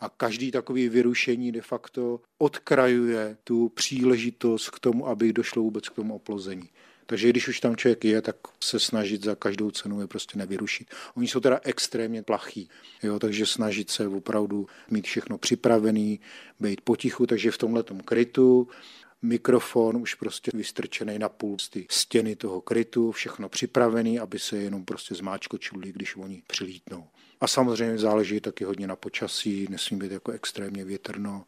[0.00, 5.94] A každý takový vyrušení de facto odkrajuje tu příležitost k tomu, aby došlo vůbec k
[5.94, 6.68] tomu oplození.
[7.10, 10.88] Takže když už tam člověk je, tak se snažit za každou cenu je prostě nevyrušit.
[11.14, 12.68] Oni jsou teda extrémně plachý,
[13.02, 16.20] jo, takže snažit se opravdu mít všechno připravený,
[16.60, 18.68] být potichu, takže v tomhle krytu
[19.22, 24.56] mikrofon už prostě vystrčený na půl z ty stěny toho krytu, všechno připravený, aby se
[24.56, 27.06] jenom prostě zmáčkočuli, když oni přilítnou.
[27.40, 31.44] A samozřejmě záleží taky hodně na počasí, nesmí být jako extrémně větrno,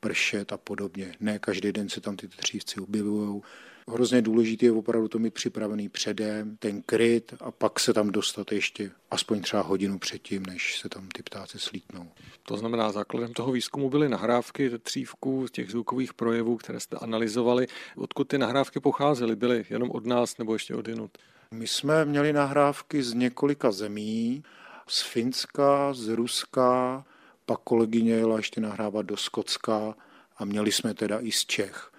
[0.00, 1.14] pršet a podobně.
[1.20, 3.42] Ne každý den se tam ty třívci objevují.
[3.90, 8.52] Hrozně důležité je opravdu to mít připravený předem, ten kryt a pak se tam dostat
[8.52, 12.10] ještě aspoň třeba hodinu předtím, než se tam ty ptáci slítnou.
[12.42, 17.66] To znamená, základem toho výzkumu byly nahrávky třívků, těch zvukových projevů, které jste analyzovali.
[17.96, 19.36] Odkud ty nahrávky pocházely?
[19.36, 21.18] Byly jenom od nás nebo ještě od jinut?
[21.50, 24.44] My jsme měli nahrávky z několika zemí,
[24.88, 27.04] z Finska, z Ruska,
[27.46, 29.94] pak kolegyně jela ještě nahrávat do Skotska
[30.36, 31.92] a měli jsme teda i z Čech.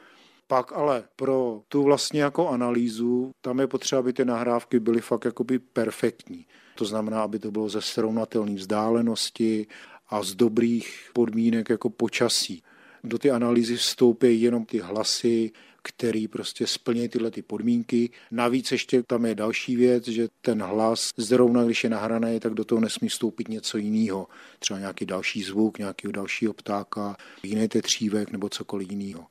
[0.48, 5.26] Pak ale pro tu vlastně jako analýzu, tam je potřeba, aby ty nahrávky byly fakt
[5.26, 6.46] jakoby perfektní.
[6.76, 9.68] To znamená, aby to bylo ze srovnatelné vzdálenosti
[10.10, 12.64] a z dobrých podmínek jako počasí.
[13.04, 15.52] Do ty analýzy vstoupí jenom ty hlasy,
[15.88, 18.10] který prostě splní tyhle ty podmínky.
[18.32, 22.66] Navíc ještě tam je další věc, že ten hlas, zrovna když je nahraný, tak do
[22.66, 24.28] toho nesmí vstoupit něco jiného.
[24.60, 29.26] Třeba nějaký další zvuk, nějakého dalšího ptáka, jiný tetřívek nebo cokoliv jiného.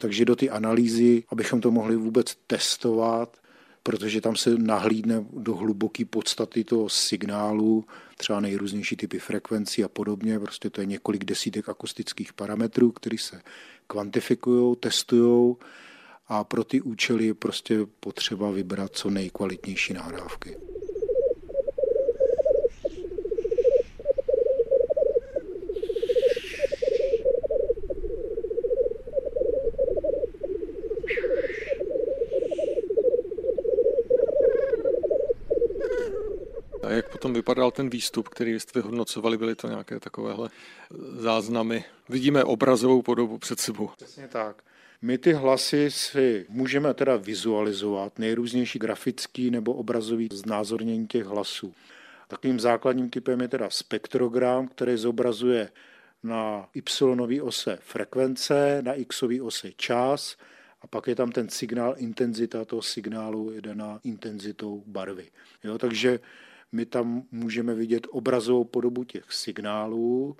[0.00, 3.36] Takže do ty analýzy, abychom to mohli vůbec testovat,
[3.82, 7.84] protože tam se nahlídne do hluboké podstaty toho signálu,
[8.16, 10.38] třeba nejrůznější typy frekvencí a podobně.
[10.38, 13.42] Prostě to je několik desítek akustických parametrů, které se
[13.86, 15.56] kvantifikují, testují
[16.28, 20.56] a pro ty účely je prostě potřeba vybrat co nejkvalitnější nahrávky.
[36.82, 39.38] A jak potom vypadal ten výstup, který jste vyhodnocovali?
[39.38, 40.48] Byly to nějaké takovéhle
[41.16, 41.84] záznamy?
[42.08, 43.90] Vidíme obrazovou podobu před sebou.
[43.96, 44.62] Přesně tak.
[45.02, 51.74] My ty hlasy si můžeme teda vizualizovat, nejrůznější grafický nebo obrazový znázornění těch hlasů.
[52.28, 55.68] Takovým základním typem je teda spektrogram, který zobrazuje
[56.22, 60.36] na y ose frekvence, na x ose čas
[60.82, 65.26] a pak je tam ten signál, intenzita toho signálu je daná intenzitou barvy.
[65.64, 66.20] Jo, takže
[66.72, 70.36] my tam můžeme vidět obrazovou podobu těch signálů,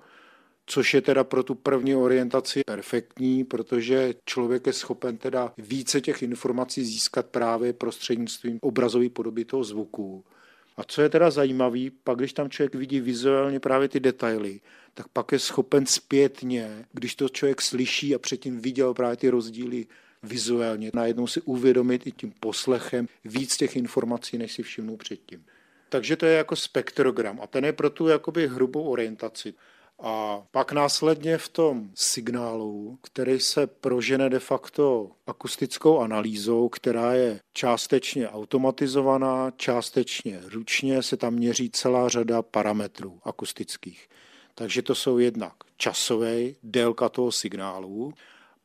[0.65, 6.23] což je teda pro tu první orientaci perfektní, protože člověk je schopen teda více těch
[6.23, 10.23] informací získat právě prostřednictvím obrazové podoby toho zvuku.
[10.77, 14.59] A co je teda zajímavé, pak když tam člověk vidí vizuálně právě ty detaily,
[14.93, 19.87] tak pak je schopen zpětně, když to člověk slyší a předtím viděl právě ty rozdíly
[20.23, 25.45] vizuálně, najednou si uvědomit i tím poslechem víc těch informací, než si všimnu předtím.
[25.91, 29.53] Takže to je jako spektrogram a ten je pro tu jakoby hrubou orientaci.
[29.99, 37.39] A pak následně v tom signálu, který se prožene de facto akustickou analýzou, která je
[37.53, 44.09] částečně automatizovaná, částečně ručně, se tam měří celá řada parametrů akustických.
[44.55, 48.13] Takže to jsou jednak časové, délka toho signálu,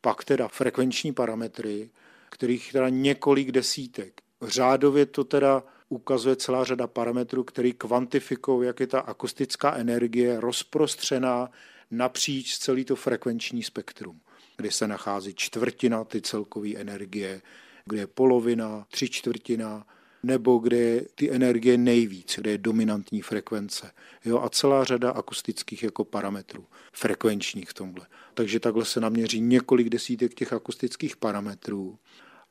[0.00, 1.90] pak teda frekvenční parametry,
[2.30, 4.20] kterých teda několik desítek.
[4.42, 11.50] Řádově to teda ukazuje celá řada parametrů, které kvantifikují, jak je ta akustická energie rozprostřená
[11.90, 14.20] napříč celý to frekvenční spektrum,
[14.56, 17.42] kde se nachází čtvrtina ty celkové energie,
[17.84, 19.86] kde je polovina, tři čtvrtina,
[20.22, 23.90] nebo kde je ty energie nejvíc, kde je dominantní frekvence.
[24.24, 28.06] Jo, a celá řada akustických jako parametrů, frekvenčních v tomhle.
[28.34, 31.98] Takže takhle se naměří několik desítek těch akustických parametrů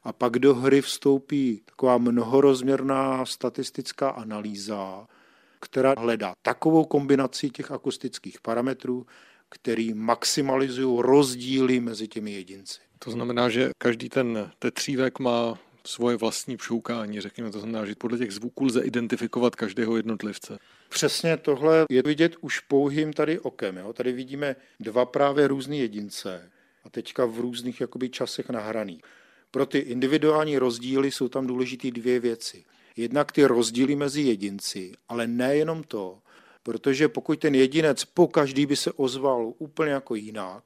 [0.05, 5.07] a pak do hry vstoupí taková mnohorozměrná statistická analýza,
[5.59, 9.05] která hledá takovou kombinaci těch akustických parametrů,
[9.49, 12.79] který maximalizují rozdíly mezi těmi jedinci.
[12.99, 18.17] To znamená, že každý ten tetřívek má svoje vlastní pšoukání, řekněme, to znamená, že podle
[18.17, 20.57] těch zvuků lze identifikovat každého jednotlivce.
[20.89, 23.77] Přesně tohle je vidět už pouhým tady okem.
[23.77, 23.93] Jo?
[23.93, 26.51] Tady vidíme dva právě různé jedince
[26.83, 29.01] a teďka v různých jakoby časech nahraných.
[29.55, 32.63] Pro ty individuální rozdíly jsou tam důležité dvě věci.
[32.97, 36.19] Jednak ty rozdíly mezi jedinci, ale nejenom to,
[36.63, 40.63] protože pokud ten jedinec po každý by se ozval úplně jako jinak,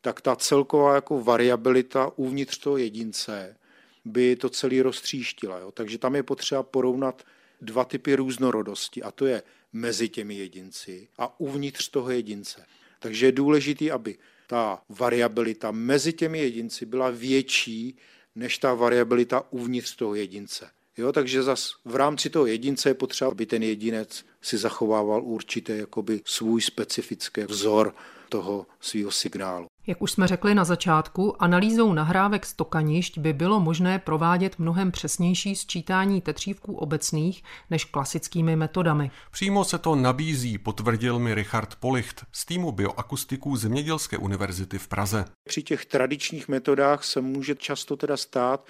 [0.00, 3.56] tak ta celková jako variabilita uvnitř toho jedince
[4.04, 5.58] by to celý roztříštila.
[5.58, 5.72] Jo?
[5.72, 7.22] Takže tam je potřeba porovnat
[7.60, 12.66] dva typy různorodosti a to je mezi těmi jedinci a uvnitř toho jedince.
[12.98, 17.96] Takže je důležité, aby ta variabilita mezi těmi jedinci byla větší
[18.36, 20.70] než ta variabilita uvnitř toho jedince.
[20.98, 25.76] Jo, takže zas v rámci toho jedince je potřeba, aby ten jedinec si zachovával určitě
[25.76, 27.94] jakoby svůj specifický vzor
[28.28, 29.66] toho svého signálu.
[29.88, 35.56] Jak už jsme řekli na začátku, analýzou nahrávek stokanišť by bylo možné provádět mnohem přesnější
[35.56, 39.10] sčítání tetřívků obecných než klasickými metodami.
[39.30, 45.24] Přímo se to nabízí, potvrdil mi Richard Policht z týmu bioakustiků Zemědělské univerzity v Praze.
[45.48, 48.66] Při těch tradičních metodách se může často teda stát,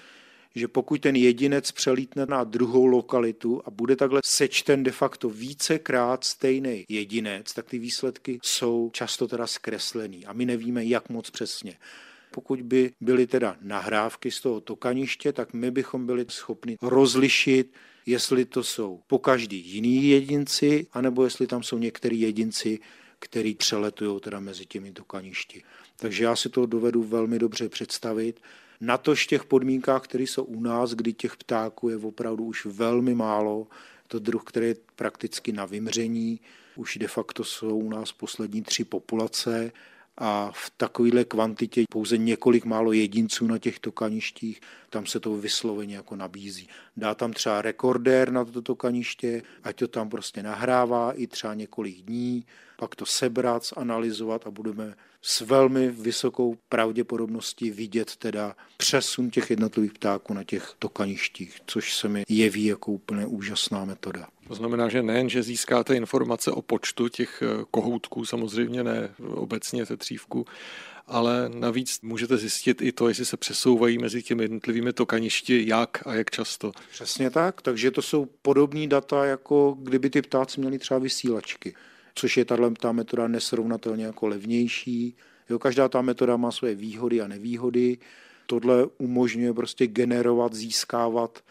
[0.57, 6.23] že pokud ten jedinec přelítne na druhou lokalitu a bude takhle sečten de facto vícekrát
[6.23, 11.77] stejný jedinec, tak ty výsledky jsou často teda zkreslený a my nevíme, jak moc přesně.
[12.31, 17.73] Pokud by byly teda nahrávky z toho tokaniště, tak my bychom byli schopni rozlišit,
[18.05, 22.79] jestli to jsou po každý jiný jedinci, anebo jestli tam jsou některý jedinci,
[23.19, 25.63] který přeletují teda mezi těmi tokaništi.
[25.95, 28.39] Takže já si to dovedu velmi dobře představit
[28.81, 33.15] na to těch podmínkách, které jsou u nás, kdy těch ptáků je opravdu už velmi
[33.15, 33.67] málo,
[34.07, 36.39] to druh, který je prakticky na vymření,
[36.75, 39.71] už de facto jsou u nás poslední tři populace
[40.17, 45.95] a v takovéhle kvantitě pouze několik málo jedinců na těchto kaništích, tam se to vysloveně
[45.95, 46.67] jako nabízí.
[46.97, 52.01] Dá tam třeba rekordér na toto kaniště, ať to tam prostě nahrává i třeba několik
[52.01, 52.45] dní,
[52.79, 59.93] pak to sebrat, zanalizovat a budeme s velmi vysokou pravděpodobností vidět teda přesun těch jednotlivých
[59.93, 64.27] ptáků na těch tokaništích, což se mi jeví jako úplně úžasná metoda.
[64.47, 69.85] To znamená, že nejen, že získáte informace o počtu těch eh, kohoutků, samozřejmě ne obecně
[69.85, 70.45] tetřívku,
[71.07, 76.13] ale navíc můžete zjistit i to, jestli se přesouvají mezi těmi jednotlivými tokaništi, jak a
[76.13, 76.71] jak často.
[76.91, 81.75] Přesně tak, takže to jsou podobné data, jako kdyby ty ptáci měli třeba vysílačky
[82.17, 85.15] což je tahle ta metoda nesrovnatelně jako levnější.
[85.49, 87.97] Jo, každá ta metoda má své výhody a nevýhody.
[88.45, 91.43] Tohle umožňuje prostě generovat, získávat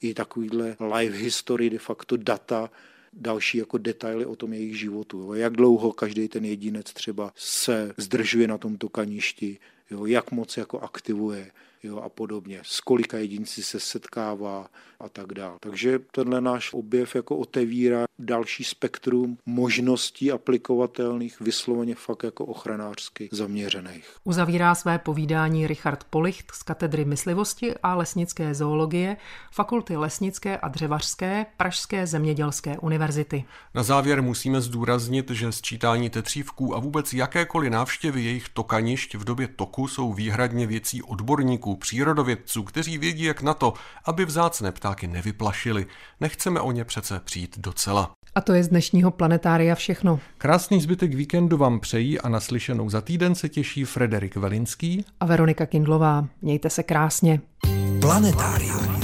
[0.00, 2.70] i takovýhle live history, de facto data,
[3.12, 5.18] další jako detaily o tom jejich životu.
[5.18, 5.34] Jo.
[5.34, 9.58] Jak dlouho každý ten jedinec třeba se zdržuje na tomto kaništi,
[9.90, 11.50] jo, jak moc jako aktivuje
[11.84, 14.68] jo, a podobně, s kolika jedinci se setkává
[15.00, 15.56] a tak dále.
[15.60, 24.16] Takže tenhle náš objev jako otevírá další spektrum možností aplikovatelných, vysloveně fakt jako ochranářsky zaměřených.
[24.24, 29.16] Uzavírá své povídání Richard Policht z katedry myslivosti a lesnické zoologie
[29.52, 33.44] Fakulty lesnické a dřevařské Pražské zemědělské univerzity.
[33.74, 39.48] Na závěr musíme zdůraznit, že sčítání tetřívků a vůbec jakékoliv návštěvy jejich tokanišť v době
[39.48, 45.86] toku jsou výhradně věcí odborníků, přírodovědců, kteří vědí jak na to, aby vzácné ptáky nevyplašili.
[46.20, 48.10] Nechceme o ně přece přijít docela.
[48.34, 50.20] A to je z dnešního planetária všechno.
[50.38, 55.66] Krásný zbytek víkendu vám přejí a naslyšenou za týden se těší Frederik Velinský a Veronika
[55.66, 56.28] Kindlová.
[56.42, 57.40] Mějte se krásně.
[58.00, 59.03] Planetárium.